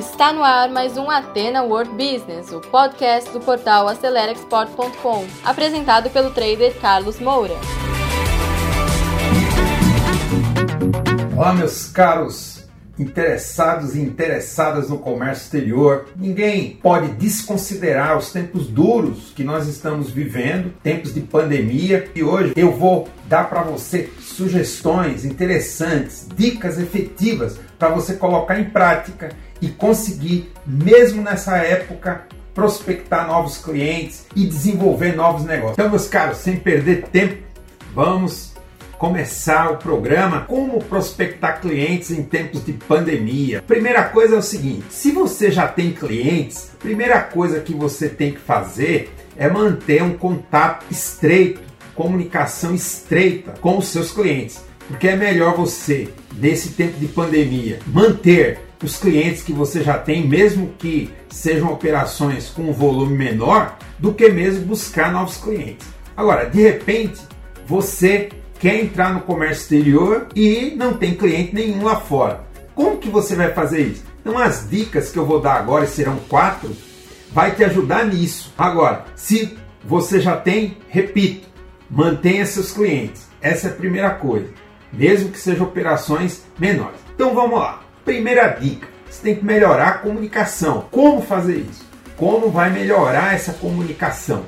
Está 0.00 0.32
no 0.32 0.42
ar 0.42 0.70
mais 0.70 0.96
um 0.96 1.10
Atena 1.10 1.62
World 1.62 1.90
Business, 1.90 2.50
o 2.52 2.58
podcast 2.58 3.30
do 3.32 3.38
portal 3.38 3.86
AceleraExport.com, 3.86 5.26
apresentado 5.44 6.08
pelo 6.08 6.30
trader 6.30 6.74
Carlos 6.80 7.20
Moura. 7.20 7.52
Olá, 11.36 11.52
meus 11.52 11.90
caros 11.90 12.64
interessados 12.98 13.94
e 13.94 14.00
interessadas 14.00 14.88
no 14.88 14.98
comércio 14.98 15.44
exterior. 15.44 16.06
Ninguém 16.16 16.78
pode 16.82 17.08
desconsiderar 17.12 18.16
os 18.16 18.32
tempos 18.32 18.68
duros 18.68 19.32
que 19.34 19.44
nós 19.44 19.68
estamos 19.68 20.10
vivendo, 20.10 20.72
tempos 20.82 21.12
de 21.12 21.20
pandemia, 21.20 22.10
e 22.14 22.22
hoje 22.22 22.54
eu 22.56 22.72
vou 22.72 23.06
dar 23.26 23.50
para 23.50 23.62
você 23.62 24.10
sugestões 24.18 25.26
interessantes, 25.26 26.26
dicas 26.34 26.78
efetivas 26.78 27.60
para 27.78 27.90
você 27.90 28.14
colocar 28.14 28.58
em 28.60 28.64
prática 28.64 29.30
e 29.60 29.68
conseguir, 29.68 30.52
mesmo 30.66 31.22
nessa 31.22 31.56
época, 31.58 32.26
prospectar 32.54 33.26
novos 33.26 33.58
clientes 33.58 34.26
e 34.34 34.46
desenvolver 34.46 35.14
novos 35.14 35.44
negócios. 35.44 35.78
Então, 35.78 35.90
meus 35.90 36.08
caros, 36.08 36.38
sem 36.38 36.56
perder 36.56 37.02
tempo, 37.04 37.42
vamos 37.94 38.50
começar 38.98 39.72
o 39.72 39.78
programa 39.78 40.42
Como 40.42 40.84
prospectar 40.84 41.58
clientes 41.60 42.10
em 42.10 42.22
tempos 42.22 42.62
de 42.62 42.74
pandemia. 42.74 43.62
Primeira 43.66 44.04
coisa 44.04 44.34
é 44.34 44.38
o 44.38 44.42
seguinte: 44.42 44.84
se 44.90 45.10
você 45.10 45.50
já 45.50 45.66
tem 45.66 45.92
clientes, 45.92 46.72
primeira 46.78 47.20
coisa 47.20 47.60
que 47.60 47.72
você 47.72 48.08
tem 48.08 48.32
que 48.32 48.40
fazer 48.40 49.10
é 49.36 49.48
manter 49.48 50.02
um 50.02 50.18
contato 50.18 50.84
estreito, 50.90 51.62
comunicação 51.94 52.74
estreita 52.74 53.54
com 53.60 53.78
os 53.78 53.88
seus 53.88 54.12
clientes. 54.12 54.62
Porque 54.86 55.08
é 55.08 55.16
melhor 55.16 55.56
você, 55.56 56.08
nesse 56.34 56.70
tempo 56.70 56.98
de 56.98 57.06
pandemia, 57.06 57.78
manter 57.86 58.69
os 58.86 58.96
clientes 58.96 59.42
que 59.42 59.52
você 59.52 59.82
já 59.82 59.98
tem, 59.98 60.26
mesmo 60.26 60.74
que 60.78 61.10
sejam 61.30 61.72
operações 61.72 62.48
com 62.48 62.62
um 62.62 62.72
volume 62.72 63.16
menor, 63.16 63.76
do 63.98 64.14
que 64.14 64.28
mesmo 64.28 64.64
buscar 64.64 65.12
novos 65.12 65.36
clientes. 65.36 65.86
Agora, 66.16 66.48
de 66.48 66.60
repente, 66.62 67.20
você 67.66 68.30
quer 68.58 68.82
entrar 68.82 69.14
no 69.14 69.20
comércio 69.20 69.62
exterior 69.62 70.28
e 70.34 70.74
não 70.76 70.94
tem 70.94 71.14
cliente 71.14 71.54
nenhum 71.54 71.84
lá 71.84 71.96
fora. 71.96 72.44
Como 72.74 72.98
que 72.98 73.08
você 73.08 73.34
vai 73.34 73.52
fazer 73.52 73.80
isso? 73.80 74.04
Então, 74.20 74.38
as 74.38 74.68
dicas 74.68 75.10
que 75.10 75.18
eu 75.18 75.26
vou 75.26 75.40
dar 75.40 75.54
agora, 75.54 75.86
serão 75.86 76.16
quatro, 76.28 76.74
vai 77.32 77.54
te 77.54 77.64
ajudar 77.64 78.06
nisso. 78.06 78.52
Agora, 78.56 79.04
se 79.14 79.56
você 79.84 80.20
já 80.20 80.36
tem, 80.36 80.76
repito, 80.88 81.48
mantenha 81.90 82.44
seus 82.44 82.72
clientes. 82.72 83.28
Essa 83.40 83.68
é 83.68 83.70
a 83.70 83.74
primeira 83.74 84.10
coisa, 84.10 84.48
mesmo 84.92 85.30
que 85.30 85.38
sejam 85.38 85.66
operações 85.66 86.42
menores. 86.58 87.00
Então, 87.14 87.34
vamos 87.34 87.58
lá. 87.58 87.82
Primeira 88.10 88.48
dica: 88.48 88.88
você 89.08 89.22
tem 89.22 89.36
que 89.36 89.44
melhorar 89.44 89.88
a 89.88 89.98
comunicação. 89.98 90.88
Como 90.90 91.22
fazer 91.22 91.58
isso? 91.58 91.86
Como 92.16 92.50
vai 92.50 92.68
melhorar 92.68 93.36
essa 93.36 93.52
comunicação? 93.52 94.46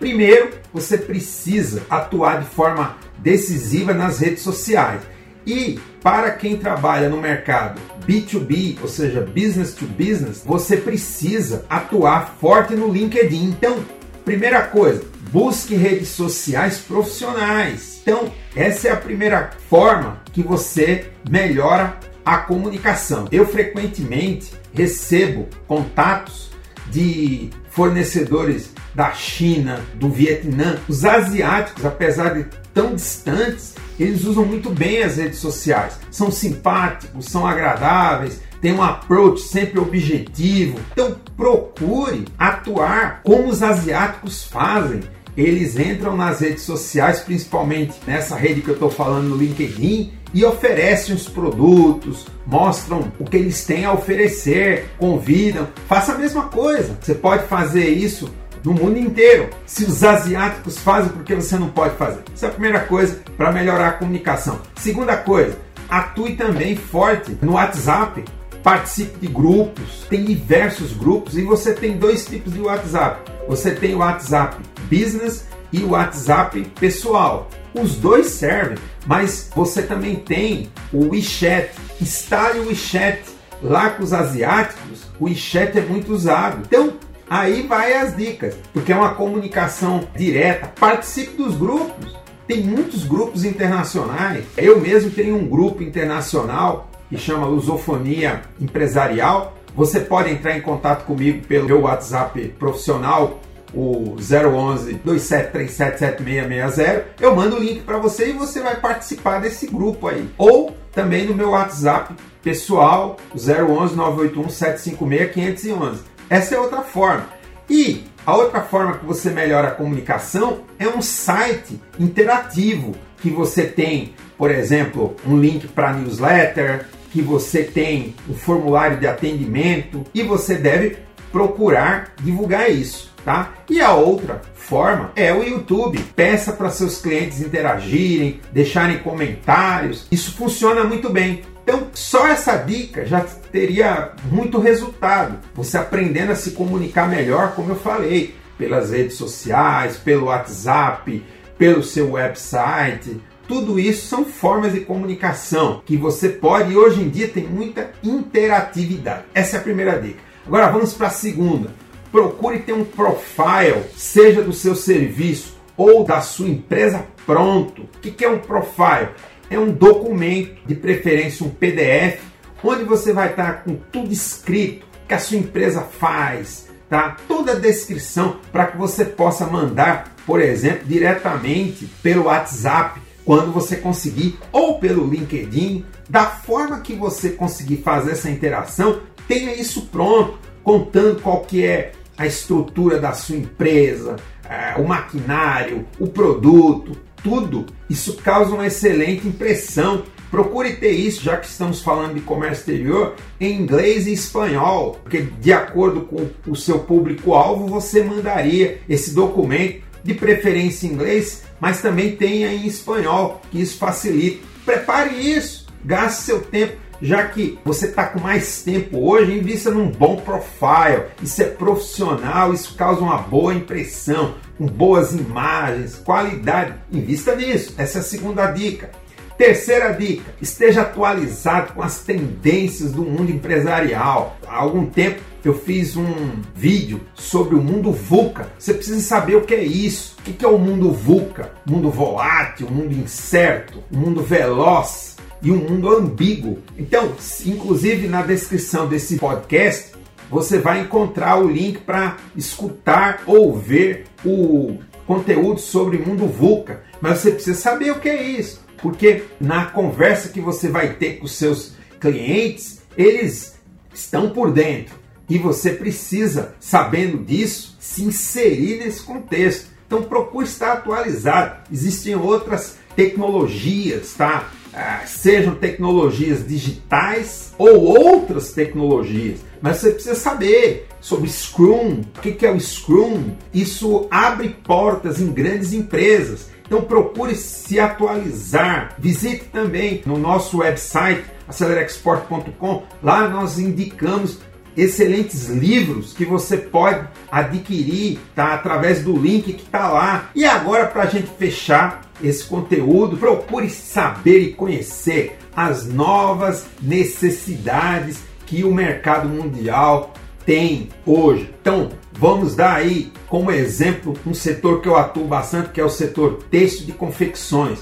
Primeiro, 0.00 0.50
você 0.74 0.98
precisa 0.98 1.84
atuar 1.88 2.40
de 2.40 2.48
forma 2.48 2.96
decisiva 3.18 3.94
nas 3.94 4.18
redes 4.18 4.42
sociais. 4.42 5.02
E 5.46 5.78
para 6.02 6.32
quem 6.32 6.56
trabalha 6.56 7.08
no 7.08 7.18
mercado 7.18 7.80
B2B, 8.04 8.78
ou 8.82 8.88
seja, 8.88 9.20
business 9.20 9.72
to 9.72 9.86
business, 9.86 10.42
você 10.44 10.76
precisa 10.76 11.64
atuar 11.70 12.34
forte 12.40 12.74
no 12.74 12.92
LinkedIn. 12.92 13.44
Então, 13.44 13.84
primeira 14.24 14.62
coisa, 14.62 15.04
busque 15.30 15.76
redes 15.76 16.08
sociais 16.08 16.78
profissionais. 16.78 18.00
Então, 18.02 18.32
essa 18.56 18.88
é 18.88 18.90
a 18.90 18.96
primeira 18.96 19.50
forma 19.70 20.20
que 20.32 20.42
você 20.42 21.12
melhora 21.30 21.96
a 22.26 22.38
comunicação. 22.38 23.28
Eu 23.30 23.46
frequentemente 23.46 24.52
recebo 24.74 25.46
contatos 25.68 26.50
de 26.90 27.50
fornecedores 27.70 28.70
da 28.92 29.12
China, 29.12 29.80
do 29.94 30.08
Vietnã, 30.08 30.78
os 30.88 31.04
asiáticos, 31.04 31.84
apesar 31.84 32.34
de 32.34 32.46
tão 32.74 32.94
distantes, 32.94 33.74
eles 33.98 34.24
usam 34.24 34.44
muito 34.44 34.70
bem 34.70 35.02
as 35.02 35.16
redes 35.16 35.38
sociais. 35.38 35.98
São 36.10 36.30
simpáticos, 36.30 37.26
são 37.26 37.46
agradáveis, 37.46 38.40
têm 38.60 38.72
um 38.72 38.82
approach 38.82 39.42
sempre 39.42 39.78
objetivo. 39.78 40.78
Então 40.92 41.16
procure 41.36 42.24
atuar 42.38 43.20
como 43.22 43.48
os 43.48 43.62
asiáticos 43.62 44.44
fazem 44.44 45.00
eles 45.36 45.78
entram 45.78 46.16
nas 46.16 46.40
redes 46.40 46.62
sociais, 46.62 47.20
principalmente 47.20 47.94
nessa 48.06 48.36
rede 48.36 48.62
que 48.62 48.68
eu 48.68 48.74
estou 48.74 48.90
falando 48.90 49.28
no 49.28 49.36
LinkedIn, 49.36 50.12
e 50.32 50.44
oferecem 50.44 51.14
os 51.14 51.28
produtos, 51.28 52.26
mostram 52.46 53.12
o 53.18 53.24
que 53.24 53.36
eles 53.36 53.64
têm 53.64 53.84
a 53.84 53.92
oferecer, 53.92 54.90
convidam. 54.98 55.68
Faça 55.88 56.12
a 56.12 56.18
mesma 56.18 56.44
coisa. 56.44 56.96
Você 57.00 57.14
pode 57.14 57.46
fazer 57.46 57.88
isso 57.88 58.30
no 58.64 58.72
mundo 58.72 58.98
inteiro. 58.98 59.48
Se 59.64 59.84
os 59.84 60.02
asiáticos 60.02 60.78
fazem, 60.78 61.10
por 61.10 61.22
que 61.22 61.34
você 61.34 61.56
não 61.56 61.68
pode 61.68 61.96
fazer? 61.96 62.20
Essa 62.34 62.46
é 62.46 62.48
a 62.48 62.52
primeira 62.52 62.80
coisa 62.80 63.20
para 63.36 63.52
melhorar 63.52 63.88
a 63.88 63.92
comunicação. 63.92 64.60
Segunda 64.76 65.16
coisa, 65.16 65.56
atue 65.88 66.34
também 66.36 66.76
forte 66.76 67.36
no 67.40 67.52
WhatsApp. 67.52 68.24
Participe 68.62 69.20
de 69.20 69.28
grupos, 69.28 70.04
tem 70.10 70.24
diversos 70.24 70.92
grupos 70.92 71.38
e 71.38 71.42
você 71.42 71.72
tem 71.72 71.96
dois 71.96 72.26
tipos 72.26 72.52
de 72.52 72.60
WhatsApp. 72.60 73.30
Você 73.46 73.70
tem 73.70 73.94
o 73.94 73.98
WhatsApp 73.98 74.56
Business 74.90 75.46
e 75.72 75.80
o 75.80 75.90
WhatsApp 75.90 76.60
pessoal. 76.80 77.48
Os 77.74 77.96
dois 77.96 78.28
servem, 78.28 78.78
mas 79.06 79.50
você 79.54 79.82
também 79.82 80.16
tem 80.16 80.70
o 80.92 81.10
WeChat. 81.10 81.70
Instale 82.00 82.60
o 82.60 82.68
WeChat. 82.68 83.36
Lá 83.62 83.90
com 83.90 84.02
os 84.02 84.12
asiáticos, 84.12 85.04
o 85.18 85.24
WeChat 85.24 85.78
é 85.78 85.80
muito 85.80 86.12
usado. 86.12 86.62
Então, 86.66 86.94
aí 87.28 87.62
vai 87.62 87.94
as 87.94 88.14
dicas, 88.14 88.54
porque 88.72 88.92
é 88.92 88.96
uma 88.96 89.14
comunicação 89.14 90.06
direta. 90.14 90.72
Participe 90.78 91.36
dos 91.42 91.56
grupos. 91.56 92.14
Tem 92.46 92.62
muitos 92.62 93.04
grupos 93.04 93.44
internacionais. 93.44 94.44
Eu 94.56 94.80
mesmo 94.80 95.10
tenho 95.10 95.36
um 95.36 95.48
grupo 95.48 95.82
internacional 95.82 96.90
que 97.08 97.16
chama 97.16 97.46
Lusofonia 97.46 98.42
Empresarial. 98.60 99.56
Você 99.74 100.00
pode 100.00 100.30
entrar 100.30 100.56
em 100.56 100.60
contato 100.60 101.04
comigo 101.04 101.46
pelo 101.46 101.66
meu 101.66 101.82
WhatsApp 101.82 102.54
profissional 102.58 103.40
o 103.74 104.16
011 104.18 105.00
27377660, 105.04 107.04
eu 107.20 107.34
mando 107.34 107.56
o 107.56 107.60
link 107.60 107.82
para 107.82 107.98
você 107.98 108.30
e 108.30 108.32
você 108.32 108.60
vai 108.60 108.76
participar 108.76 109.40
desse 109.40 109.66
grupo 109.66 110.08
aí. 110.08 110.28
Ou 110.38 110.76
também 110.92 111.26
no 111.26 111.34
meu 111.34 111.50
WhatsApp 111.50 112.14
pessoal, 112.42 113.16
011 113.34 113.96
981 113.96 114.48
756 114.48 115.32
511. 115.32 116.02
Essa 116.28 116.54
é 116.54 116.58
outra 116.58 116.82
forma. 116.82 117.28
E 117.68 118.04
a 118.24 118.36
outra 118.36 118.62
forma 118.62 118.98
que 118.98 119.06
você 119.06 119.30
melhora 119.30 119.68
a 119.68 119.72
comunicação 119.72 120.60
é 120.78 120.88
um 120.88 121.02
site 121.02 121.80
interativo 121.98 122.94
que 123.20 123.30
você 123.30 123.64
tem, 123.64 124.14
por 124.36 124.50
exemplo, 124.50 125.16
um 125.26 125.38
link 125.38 125.68
para 125.68 125.92
newsletter, 125.92 126.86
que 127.10 127.22
você 127.22 127.62
tem 127.62 128.14
um 128.28 128.34
formulário 128.34 128.98
de 128.98 129.06
atendimento 129.06 130.04
e 130.12 130.22
você 130.22 130.56
deve 130.56 130.98
procurar 131.36 132.14
divulgar 132.22 132.70
isso 132.70 133.14
tá? 133.26 133.54
E 133.68 133.80
a 133.80 133.92
outra 133.92 134.40
forma 134.54 135.10
é 135.16 135.34
o 135.34 135.42
YouTube. 135.42 135.98
Peça 136.14 136.52
para 136.52 136.70
seus 136.70 137.00
clientes 137.00 137.40
interagirem, 137.40 138.40
deixarem 138.52 139.00
comentários. 139.00 140.06
Isso 140.10 140.34
funciona 140.36 140.84
muito 140.84 141.10
bem. 141.10 141.42
Então, 141.64 141.88
só 141.92 142.28
essa 142.28 142.56
dica 142.56 143.04
já 143.04 143.20
teria 143.50 144.12
muito 144.30 144.60
resultado. 144.60 145.38
Você 145.54 145.76
aprendendo 145.76 146.30
a 146.30 146.36
se 146.36 146.52
comunicar 146.52 147.08
melhor, 147.08 147.56
como 147.56 147.72
eu 147.72 147.76
falei, 147.76 148.36
pelas 148.56 148.92
redes 148.92 149.16
sociais, 149.16 149.96
pelo 149.96 150.26
WhatsApp, 150.26 151.24
pelo 151.58 151.82
seu 151.82 152.12
website. 152.12 153.20
Tudo 153.48 153.78
isso 153.78 154.06
são 154.06 154.24
formas 154.24 154.72
de 154.72 154.80
comunicação 154.80 155.82
que 155.84 155.96
você 155.96 156.28
pode 156.28 156.72
e 156.72 156.76
hoje 156.76 157.00
em 157.00 157.08
dia 157.08 157.28
tem 157.28 157.44
muita 157.44 157.90
interatividade. 158.02 159.24
Essa 159.34 159.56
é 159.56 159.60
a 159.60 159.62
primeira 159.62 160.00
dica. 160.00 160.25
Agora 160.46 160.70
vamos 160.70 160.94
para 160.94 161.08
a 161.08 161.10
segunda 161.10 161.70
Procure 162.16 162.60
ter 162.60 162.72
um 162.72 162.82
profile, 162.82 163.84
seja 163.94 164.40
do 164.40 164.52
seu 164.52 164.74
serviço 164.74 165.54
ou 165.76 166.02
da 166.02 166.22
sua 166.22 166.48
empresa 166.48 167.04
pronto. 167.26 167.82
O 167.82 167.98
que 167.98 168.24
é 168.24 168.28
um 168.30 168.38
profile? 168.38 169.10
É 169.50 169.58
um 169.58 169.70
documento, 169.70 170.56
de 170.66 170.74
preferência 170.74 171.44
um 171.44 171.50
PDF, 171.50 172.20
onde 172.64 172.84
você 172.84 173.12
vai 173.12 173.30
estar 173.30 173.64
com 173.64 173.74
tudo 173.92 174.12
escrito 174.12 174.86
que 175.06 175.12
a 175.12 175.18
sua 175.18 175.36
empresa 175.36 175.82
faz, 175.82 176.68
tá? 176.88 177.16
Toda 177.28 177.52
a 177.52 177.58
descrição 177.58 178.38
para 178.50 178.66
que 178.68 178.78
você 178.78 179.04
possa 179.04 179.46
mandar, 179.46 180.14
por 180.24 180.40
exemplo, 180.40 180.86
diretamente 180.86 181.84
pelo 182.02 182.24
WhatsApp 182.24 183.00
quando 183.26 183.52
você 183.52 183.76
conseguir 183.76 184.38
ou 184.50 184.78
pelo 184.78 185.06
LinkedIn, 185.06 185.84
da 186.08 186.24
forma 186.24 186.80
que 186.80 186.94
você 186.94 187.30
conseguir 187.30 187.78
fazer 187.78 188.12
essa 188.12 188.30
interação, 188.30 189.00
tenha 189.26 189.54
isso 189.54 189.82
pronto 189.86 190.38
contando 190.62 191.20
qual 191.22 191.40
que 191.42 191.64
é 191.64 191.92
a 192.16 192.26
estrutura 192.26 192.98
da 192.98 193.12
sua 193.12 193.36
empresa, 193.36 194.16
é, 194.48 194.80
o 194.80 194.86
maquinário, 194.86 195.86
o 195.98 196.06
produto, 196.06 196.96
tudo. 197.22 197.66
Isso 197.88 198.14
causa 198.16 198.54
uma 198.54 198.66
excelente 198.66 199.26
impressão 199.28 200.04
Procure 200.30 200.74
ter 200.74 200.90
isso, 200.90 201.22
já 201.22 201.36
que 201.36 201.46
estamos 201.46 201.80
falando 201.80 202.14
de 202.14 202.20
comércio 202.20 202.60
exterior, 202.60 203.14
em 203.40 203.54
inglês 203.54 204.06
e 204.06 204.12
espanhol, 204.12 204.98
porque 205.02 205.22
de 205.40 205.52
acordo 205.52 206.00
com 206.02 206.28
o 206.46 206.56
seu 206.56 206.80
público-alvo, 206.80 207.66
você 207.66 208.02
mandaria 208.02 208.80
esse 208.88 209.14
documento, 209.14 209.86
de 210.02 210.14
preferência 210.14 210.86
em 210.86 210.90
inglês, 210.90 211.42
mas 211.58 211.82
também 211.82 212.14
tenha 212.14 212.52
em 212.52 212.64
espanhol, 212.64 213.42
que 213.50 213.60
isso 213.60 213.76
facilita. 213.76 214.46
Prepare 214.64 215.14
isso, 215.16 215.66
gaste 215.84 216.22
seu 216.22 216.40
tempo 216.40 216.76
já 217.00 217.24
que 217.26 217.58
você 217.64 217.86
está 217.86 218.06
com 218.06 218.20
mais 218.20 218.62
tempo 218.62 218.98
hoje, 218.98 219.38
invista 219.38 219.70
num 219.70 219.90
bom 219.90 220.16
profile. 220.16 221.04
Isso 221.22 221.42
é 221.42 221.46
profissional, 221.46 222.52
isso 222.52 222.74
causa 222.74 223.00
uma 223.00 223.18
boa 223.18 223.54
impressão, 223.54 224.34
com 224.56 224.66
boas 224.66 225.12
imagens, 225.12 225.96
qualidade. 225.96 226.74
Invista 226.92 227.34
nisso. 227.34 227.74
Essa 227.76 227.98
é 227.98 228.00
a 228.00 228.04
segunda 228.04 228.46
dica. 228.50 228.90
Terceira 229.36 229.92
dica: 229.92 230.34
esteja 230.40 230.82
atualizado 230.82 231.74
com 231.74 231.82
as 231.82 232.00
tendências 232.00 232.92
do 232.92 233.02
mundo 233.02 233.30
empresarial. 233.30 234.36
Há 234.46 234.56
algum 234.56 234.86
tempo 234.86 235.20
eu 235.44 235.54
fiz 235.54 235.96
um 235.96 236.42
vídeo 236.54 237.00
sobre 237.14 237.54
o 237.54 237.62
mundo 237.62 237.92
VUCA. 237.92 238.48
Você 238.58 238.74
precisa 238.74 239.00
saber 239.00 239.36
o 239.36 239.42
que 239.42 239.54
é 239.54 239.62
isso. 239.62 240.16
O 240.26 240.32
que 240.32 240.44
é 240.44 240.48
o 240.48 240.58
mundo 240.58 240.90
VUCA? 240.90 241.52
Mundo 241.64 241.88
volátil, 241.88 242.68
mundo 242.68 242.92
incerto, 242.92 243.82
mundo 243.90 244.22
veloz 244.22 245.15
e 245.42 245.50
um 245.50 245.56
mundo 245.56 245.88
ambíguo. 245.88 246.58
Então, 246.78 247.12
inclusive 247.44 248.08
na 248.08 248.22
descrição 248.22 248.88
desse 248.88 249.16
podcast, 249.16 249.92
você 250.30 250.58
vai 250.58 250.80
encontrar 250.80 251.38
o 251.38 251.48
link 251.48 251.78
para 251.78 252.16
escutar 252.34 253.22
ou 253.26 253.56
ver 253.56 254.06
o 254.24 254.78
conteúdo 255.06 255.60
sobre 255.60 255.98
mundo 255.98 256.26
VUCA. 256.26 256.82
Mas 257.00 257.18
você 257.18 257.30
precisa 257.30 257.58
saber 257.58 257.92
o 257.92 258.00
que 258.00 258.08
é 258.08 258.22
isso. 258.22 258.64
Porque 258.78 259.24
na 259.40 259.66
conversa 259.66 260.28
que 260.28 260.40
você 260.40 260.68
vai 260.68 260.94
ter 260.94 261.18
com 261.18 261.26
seus 261.26 261.74
clientes, 262.00 262.82
eles 262.96 263.54
estão 263.94 264.30
por 264.30 264.50
dentro. 264.50 264.94
E 265.28 265.38
você 265.38 265.70
precisa, 265.70 266.54
sabendo 266.60 267.18
disso, 267.18 267.76
se 267.80 268.02
inserir 268.02 268.78
nesse 268.78 269.02
contexto. 269.02 269.68
Então 269.86 270.02
procure 270.02 270.46
estar 270.46 270.72
atualizado. 270.72 271.62
Existem 271.72 272.14
outras 272.14 272.76
tecnologias, 272.94 274.14
tá? 274.14 274.50
Ah, 274.78 275.04
sejam 275.06 275.54
tecnologias 275.54 276.46
digitais 276.46 277.54
ou 277.56 277.82
outras 277.82 278.52
tecnologias. 278.52 279.40
Mas 279.62 279.78
você 279.78 279.92
precisa 279.92 280.14
saber 280.14 280.86
sobre 281.00 281.30
Scrum. 281.30 282.02
O 282.14 282.20
que 282.20 282.44
é 282.44 282.50
o 282.50 282.60
Scrum? 282.60 283.30
Isso 283.54 284.06
abre 284.10 284.50
portas 284.50 285.18
em 285.18 285.32
grandes 285.32 285.72
empresas. 285.72 286.50
Então 286.66 286.82
procure 286.82 287.34
se 287.34 287.80
atualizar. 287.80 288.94
Visite 288.98 289.44
também 289.44 290.02
no 290.04 290.18
nosso 290.18 290.58
website 290.58 291.24
acelerexport.com. 291.48 292.82
Lá 293.02 293.28
nós 293.30 293.58
indicamos 293.58 294.40
excelentes 294.76 295.48
livros 295.48 296.12
que 296.12 296.24
você 296.24 296.56
pode 296.56 297.06
adquirir 297.30 298.18
tá, 298.34 298.54
através 298.54 299.02
do 299.02 299.16
link 299.16 299.52
que 299.52 299.62
está 299.62 299.88
lá. 299.88 300.30
E 300.34 300.44
agora, 300.44 300.86
para 300.86 301.04
a 301.04 301.06
gente 301.06 301.28
fechar 301.38 302.02
esse 302.22 302.44
conteúdo, 302.44 303.16
procure 303.16 303.70
saber 303.70 304.40
e 304.40 304.52
conhecer 304.52 305.38
as 305.54 305.86
novas 305.86 306.66
necessidades 306.80 308.20
que 308.44 308.62
o 308.62 308.72
mercado 308.72 309.28
mundial 309.28 310.12
tem 310.44 310.88
hoje. 311.04 311.50
Então, 311.60 311.90
vamos 312.12 312.54
dar 312.54 312.76
aí 312.76 313.12
como 313.28 313.50
exemplo 313.50 314.14
um 314.24 314.32
setor 314.32 314.80
que 314.80 314.88
eu 314.88 314.96
atuo 314.96 315.24
bastante, 315.24 315.70
que 315.70 315.80
é 315.80 315.84
o 315.84 315.90
setor 315.90 316.44
têxtil 316.50 316.86
de 316.86 316.92
confecções. 316.92 317.80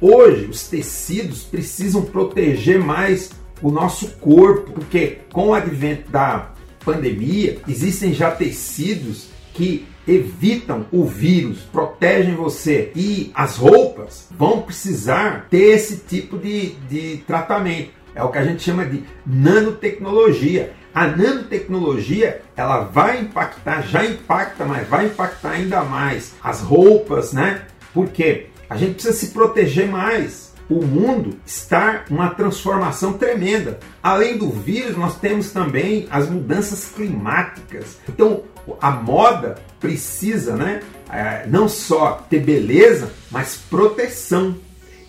Hoje, 0.00 0.46
os 0.46 0.68
tecidos 0.68 1.44
precisam 1.44 2.02
proteger 2.02 2.80
mais 2.80 3.30
o 3.62 3.70
nosso 3.70 4.08
corpo, 4.18 4.72
porque 4.72 5.18
com 5.32 5.48
o 5.48 5.54
advento 5.54 6.10
da 6.10 6.52
pandemia, 6.84 7.58
existem 7.68 8.12
já 8.12 8.30
tecidos 8.30 9.28
que 9.54 9.86
evitam 10.06 10.86
o 10.90 11.04
vírus, 11.04 11.60
protegem 11.60 12.34
você 12.34 12.90
e 12.96 13.30
as 13.34 13.56
roupas 13.56 14.28
vão 14.30 14.62
precisar 14.62 15.46
ter 15.48 15.74
esse 15.76 15.98
tipo 15.98 16.36
de, 16.38 16.70
de 16.88 17.18
tratamento. 17.26 17.90
É 18.14 18.22
o 18.22 18.28
que 18.28 18.38
a 18.38 18.44
gente 18.44 18.62
chama 18.62 18.84
de 18.84 19.04
nanotecnologia. 19.24 20.72
A 20.94 21.06
nanotecnologia 21.06 22.42
ela 22.54 22.80
vai 22.80 23.20
impactar, 23.20 23.82
já 23.82 24.04
impacta, 24.04 24.64
mas 24.64 24.86
vai 24.86 25.06
impactar 25.06 25.52
ainda 25.52 25.82
mais 25.82 26.34
as 26.42 26.60
roupas, 26.60 27.32
né? 27.32 27.62
Porque 27.94 28.48
a 28.68 28.76
gente 28.76 28.94
precisa 28.94 29.14
se 29.14 29.28
proteger 29.28 29.88
mais. 29.88 30.51
O 30.72 30.86
mundo 30.86 31.36
está 31.44 32.04
uma 32.08 32.30
transformação 32.30 33.12
tremenda. 33.12 33.78
Além 34.02 34.38
do 34.38 34.48
vírus, 34.48 34.96
nós 34.96 35.18
temos 35.18 35.50
também 35.50 36.06
as 36.10 36.30
mudanças 36.30 36.86
climáticas. 36.86 37.98
Então, 38.08 38.44
a 38.80 38.90
moda 38.90 39.56
precisa, 39.78 40.56
né? 40.56 40.80
É, 41.10 41.46
não 41.46 41.68
só 41.68 42.24
ter 42.30 42.40
beleza, 42.40 43.10
mas 43.30 43.56
proteção 43.68 44.56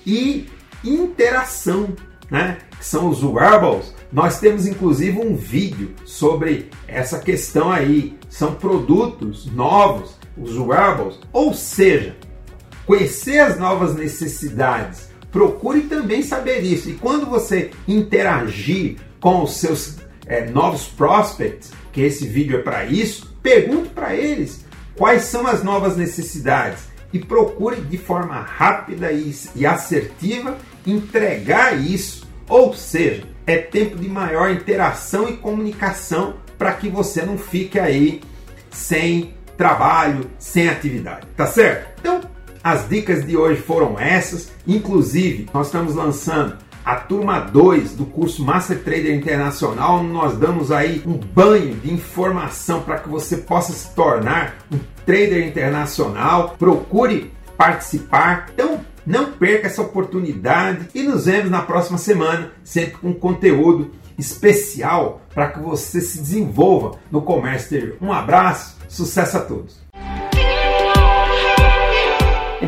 e 0.05 0.49
interação, 0.83 1.95
né? 2.29 2.57
Que 2.77 2.85
são 2.85 3.07
os 3.07 3.23
wearables 3.23 3.93
nós 4.13 4.39
temos 4.39 4.67
inclusive 4.67 5.17
um 5.17 5.35
vídeo 5.35 5.95
sobre 6.05 6.69
essa 6.87 7.17
questão 7.17 7.71
aí. 7.71 8.15
São 8.29 8.53
produtos 8.53 9.47
novos, 9.47 10.15
os 10.37 10.55
wearables, 10.55 11.19
ou 11.31 11.51
seja, 11.55 12.15
conhecer 12.85 13.39
as 13.39 13.57
novas 13.57 13.95
necessidades. 13.95 15.12
Procure 15.33 15.81
também 15.81 16.21
saber 16.21 16.59
isso. 16.61 16.91
E 16.91 16.93
quando 16.93 17.25
você 17.25 17.71
interagir 17.87 18.97
com 19.19 19.41
os 19.41 19.57
seus 19.57 19.97
é, 20.27 20.45
novos 20.45 20.85
prospects, 20.85 21.71
que 21.91 22.01
esse 22.01 22.27
vídeo 22.27 22.59
é 22.59 22.61
para 22.61 22.85
isso, 22.85 23.35
pergunte 23.41 23.89
para 23.89 24.15
eles 24.15 24.63
quais 24.95 25.23
são 25.23 25.47
as 25.47 25.63
novas 25.63 25.97
necessidades 25.97 26.83
e 27.11 27.17
procure 27.17 27.81
de 27.81 27.97
forma 27.97 28.39
rápida 28.39 29.11
e, 29.11 29.65
assertiva 29.65 30.57
entregar 30.85 31.79
isso. 31.79 32.27
Ou 32.47 32.73
seja, 32.73 33.23
é 33.47 33.57
tempo 33.57 33.97
de 33.97 34.07
maior 34.07 34.51
interação 34.51 35.27
e 35.27 35.37
comunicação 35.37 36.35
para 36.57 36.73
que 36.73 36.89
você 36.89 37.23
não 37.23 37.37
fique 37.39 37.79
aí 37.79 38.21
sem 38.69 39.33
trabalho, 39.57 40.29
sem 40.37 40.69
atividade, 40.69 41.27
tá 41.35 41.47
certo? 41.47 41.99
Então, 41.99 42.21
as 42.63 42.87
dicas 42.87 43.25
de 43.25 43.35
hoje 43.35 43.61
foram 43.61 43.99
essas, 43.99 44.51
inclusive 44.65 45.47
nós 45.53 45.67
estamos 45.67 45.95
lançando 45.95 46.57
a 46.85 46.95
turma 46.95 47.39
2 47.39 47.93
do 47.93 48.05
curso 48.05 48.43
Master 48.43 48.83
Trader 48.83 49.15
Internacional, 49.15 50.03
nós 50.03 50.37
damos 50.37 50.71
aí 50.71 51.01
um 51.05 51.17
banho 51.17 51.75
de 51.75 51.93
informação 51.93 52.81
para 52.81 52.99
que 52.99 53.07
você 53.07 53.37
possa 53.37 53.71
se 53.71 53.93
tornar 53.95 54.57
um 54.71 54.79
trader 55.05 55.47
internacional. 55.47 56.55
Procure 56.59 57.31
participar. 57.57 58.49
Então, 58.53 58.81
não 59.05 59.31
perca 59.31 59.67
essa 59.67 59.81
oportunidade 59.81 60.89
e 60.93 61.03
nos 61.03 61.25
vemos 61.25 61.49
na 61.49 61.61
próxima 61.61 61.97
semana, 61.97 62.51
sempre 62.63 62.97
com 62.97 63.13
conteúdo 63.13 63.91
especial 64.17 65.21
para 65.33 65.51
que 65.51 65.59
você 65.59 66.01
se 66.01 66.19
desenvolva 66.19 66.99
no 67.09 67.21
comércio 67.21 67.75
exterior. 67.77 67.97
Um 68.01 68.11
abraço, 68.11 68.77
sucesso 68.89 69.37
a 69.37 69.41
todos! 69.41 69.82